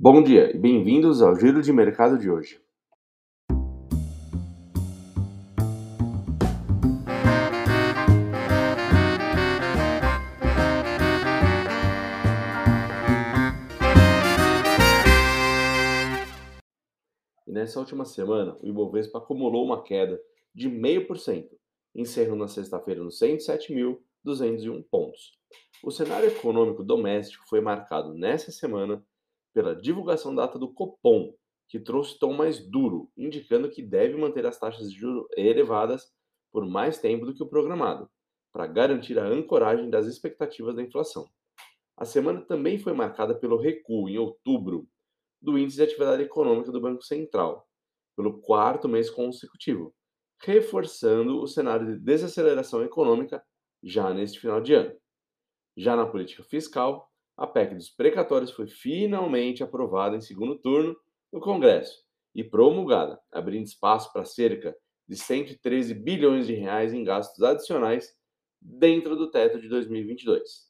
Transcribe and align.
Bom 0.00 0.22
dia 0.22 0.54
e 0.54 0.56
bem-vindos 0.56 1.20
ao 1.20 1.34
Giro 1.34 1.60
de 1.60 1.72
Mercado 1.72 2.16
de 2.16 2.30
hoje. 2.30 2.62
E 17.44 17.50
nessa 17.50 17.80
última 17.80 18.04
semana, 18.04 18.56
o 18.62 18.68
Ibovespa 18.68 19.18
acumulou 19.18 19.64
uma 19.64 19.82
queda 19.82 20.16
de 20.54 20.70
0,5%, 20.70 21.48
encerrando 21.92 22.36
na 22.36 22.46
sexta-feira 22.46 23.02
nos 23.02 23.18
107.201 23.18 24.84
pontos. 24.88 25.36
O 25.82 25.90
cenário 25.90 26.28
econômico 26.28 26.84
doméstico 26.84 27.44
foi 27.48 27.60
marcado 27.60 28.14
nessa 28.14 28.52
semana 28.52 29.04
pela 29.52 29.74
divulgação 29.74 30.34
da 30.34 30.46
data 30.46 30.58
do 30.58 30.72
Copom, 30.72 31.34
que 31.68 31.78
trouxe 31.78 32.18
tom 32.18 32.32
mais 32.32 32.58
duro, 32.58 33.10
indicando 33.16 33.70
que 33.70 33.82
deve 33.82 34.16
manter 34.16 34.46
as 34.46 34.58
taxas 34.58 34.90
de 34.90 34.98
juros 34.98 35.26
elevadas 35.36 36.10
por 36.50 36.66
mais 36.66 36.98
tempo 36.98 37.26
do 37.26 37.34
que 37.34 37.42
o 37.42 37.48
programado, 37.48 38.10
para 38.52 38.66
garantir 38.66 39.18
a 39.18 39.26
ancoragem 39.26 39.90
das 39.90 40.06
expectativas 40.06 40.74
da 40.74 40.82
inflação. 40.82 41.28
A 41.96 42.04
semana 42.04 42.40
também 42.40 42.78
foi 42.78 42.92
marcada 42.92 43.34
pelo 43.34 43.58
recuo, 43.58 44.08
em 44.08 44.18
outubro, 44.18 44.88
do 45.40 45.58
Índice 45.58 45.76
de 45.76 45.82
Atividade 45.82 46.22
Econômica 46.22 46.72
do 46.72 46.80
Banco 46.80 47.02
Central, 47.02 47.68
pelo 48.16 48.40
quarto 48.40 48.88
mês 48.88 49.10
consecutivo, 49.10 49.94
reforçando 50.40 51.40
o 51.40 51.46
cenário 51.46 51.86
de 51.86 51.98
desaceleração 51.98 52.82
econômica 52.82 53.44
já 53.82 54.12
neste 54.12 54.40
final 54.40 54.60
de 54.60 54.74
ano. 54.74 54.96
Já 55.76 55.94
na 55.94 56.06
política 56.06 56.42
fiscal, 56.42 57.08
a 57.38 57.46
PEC 57.46 57.76
dos 57.76 57.88
precatórios 57.88 58.50
foi 58.50 58.66
finalmente 58.66 59.62
aprovada 59.62 60.16
em 60.16 60.20
segundo 60.20 60.58
turno 60.58 60.96
no 61.32 61.40
Congresso 61.40 62.04
e 62.34 62.42
promulgada, 62.42 63.20
abrindo 63.30 63.64
espaço 63.64 64.12
para 64.12 64.24
cerca 64.24 64.76
de 65.06 65.16
113 65.16 65.94
bilhões 65.94 66.48
de 66.48 66.54
reais 66.54 66.92
em 66.92 67.04
gastos 67.04 67.40
adicionais 67.44 68.12
dentro 68.60 69.14
do 69.14 69.30
teto 69.30 69.60
de 69.60 69.68
2022. 69.68 70.68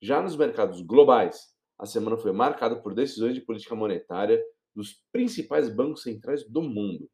Já 0.00 0.22
nos 0.22 0.36
mercados 0.36 0.80
globais, 0.80 1.54
a 1.78 1.84
semana 1.84 2.16
foi 2.16 2.32
marcada 2.32 2.76
por 2.76 2.94
decisões 2.94 3.34
de 3.34 3.42
política 3.42 3.74
monetária 3.74 4.42
dos 4.74 5.04
principais 5.12 5.68
bancos 5.68 6.02
centrais 6.02 6.48
do 6.48 6.62
mundo. 6.62 7.10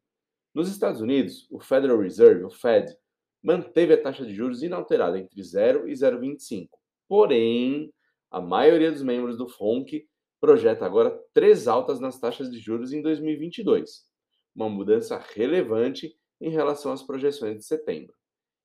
Nos 0.53 0.69
Estados 0.69 1.01
Unidos, 1.01 1.45
o 1.51 1.59
Federal 1.59 1.99
Reserve, 1.99 2.45
o 2.45 2.49
Fed, 2.49 2.95
manteve 3.43 3.93
a 3.93 4.01
taxa 4.01 4.25
de 4.25 4.33
juros 4.33 4.63
inalterada 4.63 5.19
entre 5.19 5.43
0 5.43 5.89
e 5.89 5.91
0,25. 5.91 6.69
Porém, 7.07 7.91
a 8.29 8.41
maioria 8.41 8.91
dos 8.91 9.01
membros 9.01 9.37
do 9.37 9.47
FONC 9.47 10.07
projeta 10.39 10.85
agora 10.85 11.17
três 11.33 11.67
altas 11.67 11.99
nas 11.99 12.19
taxas 12.19 12.51
de 12.51 12.59
juros 12.59 12.93
em 12.93 13.01
2022, 13.01 14.05
uma 14.55 14.69
mudança 14.69 15.17
relevante 15.33 16.15
em 16.39 16.49
relação 16.49 16.91
às 16.91 17.01
projeções 17.01 17.57
de 17.57 17.65
setembro. 17.65 18.13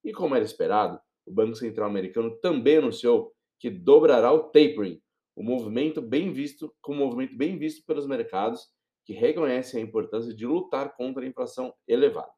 E 0.05 0.13
como 0.13 0.35
era 0.35 0.45
esperado, 0.45 1.01
o 1.25 1.33
Banco 1.33 1.55
Central 1.55 1.89
americano 1.89 2.37
também 2.41 2.79
anunciou 2.79 3.33
que 3.59 3.71
dobrará 3.71 4.33
o 4.33 4.45
tapering, 4.51 5.01
o 5.35 5.43
movimento 5.43 6.03
bem 6.03 6.33
visto, 6.33 6.75
com 6.83 6.93
um 6.93 6.99
movimento 6.99 7.37
bem 7.37 7.57
visto 7.57 7.85
pelos 7.87 8.07
mercados 8.07 8.69
que 9.05 9.13
reconhecem 9.13 9.81
a 9.81 9.85
importância 9.85 10.35
de 10.35 10.47
lutar 10.47 10.95
contra 10.97 11.25
a 11.25 11.27
inflação 11.27 11.73
elevada. 11.87 12.33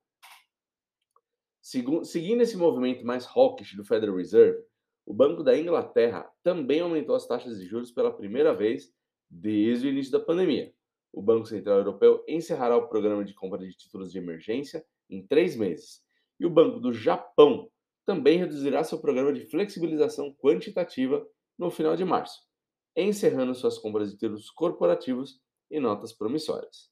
Seguindo 1.63 2.43
esse 2.43 2.57
movimento 2.57 3.05
mais 3.05 3.27
hawkish 3.27 3.75
do 3.75 3.85
Federal 3.85 4.17
Reserve, 4.17 4.63
o 5.07 5.13
Banco 5.13 5.43
da 5.43 5.57
Inglaterra 5.57 6.31
também 6.43 6.81
aumentou 6.81 7.15
as 7.15 7.27
taxas 7.27 7.59
de 7.59 7.67
juros 7.67 7.91
pela 7.91 8.13
primeira 8.13 8.55
vez 8.55 8.93
desde 9.29 9.87
o 9.87 9.91
início 9.91 10.13
da 10.13 10.21
pandemia. 10.21 10.73
O 11.13 11.21
Banco 11.23 11.47
Central 11.47 11.79
Europeu 11.79 12.25
encerrará 12.27 12.77
o 12.77 12.89
programa 12.89 13.25
de 13.25 13.35
compra 13.35 13.59
de 13.59 13.77
títulos 13.77 14.11
de 14.11 14.19
emergência 14.19 14.85
em 15.09 15.27
três 15.27 15.57
meses. 15.57 16.03
E 16.41 16.47
o 16.47 16.51
Banco 16.51 16.81
do 16.81 16.93
Japão 16.93 17.71
também 18.05 18.39
reduzirá 18.39 18.83
seu 18.83 18.99
programa 18.99 19.33
de 19.33 19.45
flexibilização 19.47 20.35
quantitativa 20.35 21.27
no 21.59 21.71
final 21.71 21.97
de 21.97 22.05
março, 22.05 22.43
encerrando 22.97 23.55
suas 23.55 23.79
compras 23.79 24.11
de 24.11 24.19
títulos 24.19 24.51
corporativos 24.51 25.41
e 25.71 25.79
notas 25.79 26.13
promissórias. 26.13 26.91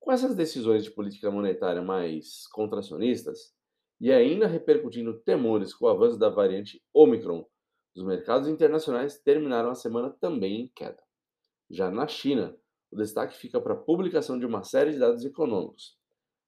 Com 0.00 0.12
essas 0.12 0.34
decisões 0.34 0.84
de 0.84 0.90
política 0.90 1.30
monetária 1.30 1.82
mais 1.82 2.46
contracionistas, 2.48 3.52
e 4.00 4.12
ainda 4.12 4.46
repercutindo 4.46 5.18
temores 5.20 5.74
com 5.74 5.86
o 5.86 5.88
avanço 5.88 6.18
da 6.18 6.28
variante 6.28 6.82
Omicron, 6.94 7.44
os 7.98 8.04
mercados 8.04 8.46
internacionais 8.46 9.18
terminaram 9.18 9.70
a 9.70 9.74
semana 9.74 10.08
também 10.08 10.60
em 10.60 10.68
queda. 10.68 11.02
Já 11.68 11.90
na 11.90 12.06
China, 12.06 12.56
o 12.92 12.96
destaque 12.96 13.36
fica 13.36 13.60
para 13.60 13.74
a 13.74 13.76
publicação 13.76 14.38
de 14.38 14.46
uma 14.46 14.62
série 14.62 14.92
de 14.92 15.00
dados 15.00 15.24
econômicos. 15.24 15.98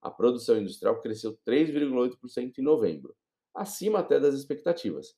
A 0.01 0.13
produção 0.13 0.57
industrial 0.59 1.01
cresceu 1.01 1.37
3,8% 1.45 2.57
em 2.57 2.63
novembro, 2.63 3.17
acima 3.53 3.99
até 3.99 4.21
das 4.21 4.37
expectativas, 4.37 5.17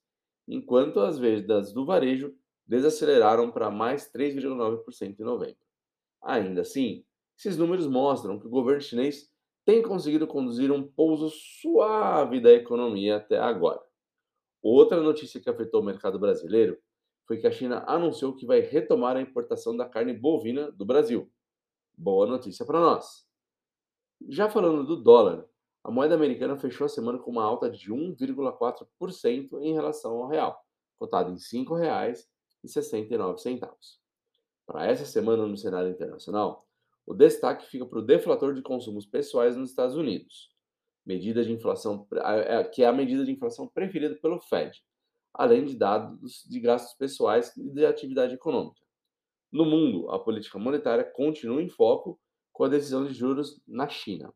enquanto 0.49 1.01
as 1.01 1.19
vendas 1.19 1.71
do 1.71 1.85
varejo 1.85 2.35
desaceleraram 2.67 3.53
para 3.53 3.71
mais 3.71 4.11
3,9% 4.11 5.21
em 5.21 5.25
novembro. 5.25 5.61
Ainda 6.23 6.63
assim, 6.63 7.05
esses 7.39 7.59
números 7.59 7.87
mostram 7.87 8.41
que 8.41 8.47
o 8.47 8.51
governo 8.51 8.81
chinês 8.81 9.31
tem 9.67 9.83
conseguido 9.83 10.27
conduzir 10.27 10.73
um 10.73 10.83
pouso 10.83 11.29
suave 11.29 12.41
da 12.41 12.53
economia 12.53 13.17
até 13.17 13.39
agora. 13.39 13.92
Outra 14.63 15.01
notícia 15.01 15.41
que 15.41 15.51
afetou 15.51 15.81
o 15.81 15.85
mercado 15.85 16.21
brasileiro 16.21 16.79
foi 17.27 17.39
que 17.39 17.49
a 17.49 17.51
China 17.51 17.83
anunciou 17.87 18.33
que 18.33 18.47
vai 18.47 18.61
retomar 18.61 19.17
a 19.17 19.21
importação 19.21 19.77
da 19.77 19.89
carne 19.89 20.13
bovina 20.13 20.71
do 20.71 20.85
Brasil. 20.85 21.29
Boa 21.99 22.27
notícia 22.27 22.65
para 22.65 22.79
nós. 22.79 23.27
Já 24.29 24.49
falando 24.49 24.87
do 24.87 25.03
dólar, 25.03 25.49
a 25.83 25.91
moeda 25.91 26.15
americana 26.15 26.57
fechou 26.57 26.85
a 26.85 26.89
semana 26.89 27.19
com 27.19 27.33
uma 27.33 27.43
alta 27.43 27.69
de 27.69 27.93
1,4% 27.93 29.61
em 29.61 29.73
relação 29.73 30.19
ao 30.19 30.29
real, 30.29 30.65
cotado 30.97 31.31
em 31.31 31.35
R$ 31.35 31.41
5,69. 31.41 33.99
Para 34.65 34.87
essa 34.87 35.05
semana 35.05 35.45
no 35.45 35.57
cenário 35.57 35.91
internacional, 35.91 36.69
o 37.05 37.13
destaque 37.13 37.67
fica 37.67 37.85
para 37.85 37.99
o 37.99 38.07
deflator 38.07 38.55
de 38.55 38.63
consumos 38.63 39.05
pessoais 39.05 39.57
nos 39.57 39.71
Estados 39.71 39.97
Unidos, 39.97 40.52
medida 41.05 41.45
de 41.45 41.53
inflação, 41.53 42.07
é, 42.15 42.65
que 42.65 42.83
é 42.83 42.87
a 42.87 42.93
medida 42.93 43.25
de 43.25 43.33
inflação 43.33 43.69
preferida 43.69 44.15
pelo 44.17 44.41
Fed, 44.41 44.83
além 45.35 45.65
de 45.65 45.77
dados 45.77 46.45
de 46.49 46.61
gastos 46.61 46.95
pessoais 46.97 47.57
e 47.57 47.71
de 47.71 47.85
atividade 47.85 48.35
econômica. 48.35 48.81
No 49.51 49.65
mundo, 49.65 50.11
a 50.11 50.19
política 50.19 50.59
monetária 50.59 51.05
continua 51.05 51.63
em 51.63 51.69
foco 51.69 52.19
com 52.53 52.65
a 52.65 52.69
decisão 52.69 53.05
de 53.05 53.13
juros 53.13 53.61
na 53.67 53.89
China. 53.89 54.33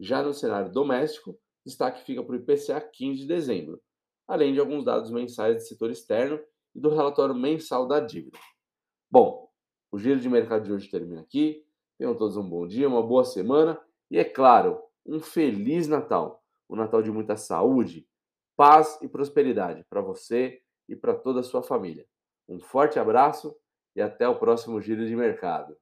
Já 0.00 0.22
no 0.22 0.32
cenário 0.32 0.72
doméstico, 0.72 1.38
destaque 1.64 2.04
fica 2.04 2.22
para 2.22 2.32
o 2.32 2.38
IPCA 2.38 2.80
15 2.80 3.20
de 3.20 3.26
dezembro, 3.26 3.80
além 4.26 4.52
de 4.52 4.60
alguns 4.60 4.84
dados 4.84 5.10
mensais 5.10 5.56
do 5.56 5.60
setor 5.60 5.90
externo 5.90 6.40
e 6.74 6.80
do 6.80 6.88
relatório 6.88 7.34
mensal 7.34 7.86
da 7.86 8.00
dívida. 8.00 8.38
Bom, 9.10 9.48
o 9.92 9.98
giro 9.98 10.18
de 10.18 10.28
mercado 10.28 10.64
de 10.64 10.72
hoje 10.72 10.90
termina 10.90 11.20
aqui. 11.20 11.64
Tenham 11.98 12.16
todos 12.16 12.36
um 12.36 12.48
bom 12.48 12.66
dia, 12.66 12.88
uma 12.88 13.02
boa 13.02 13.24
semana 13.24 13.78
e, 14.10 14.18
é 14.18 14.24
claro, 14.24 14.82
um 15.04 15.20
feliz 15.20 15.88
Natal. 15.88 16.42
Um 16.68 16.76
Natal 16.76 17.02
de 17.02 17.10
muita 17.10 17.36
saúde, 17.36 18.06
paz 18.56 18.98
e 19.02 19.08
prosperidade 19.08 19.84
para 19.88 20.00
você 20.00 20.60
e 20.88 20.96
para 20.96 21.14
toda 21.14 21.40
a 21.40 21.42
sua 21.42 21.62
família. 21.62 22.06
Um 22.48 22.60
forte 22.60 22.98
abraço 22.98 23.54
e 23.94 24.00
até 24.00 24.28
o 24.28 24.38
próximo 24.38 24.80
giro 24.80 25.06
de 25.06 25.14
mercado. 25.14 25.76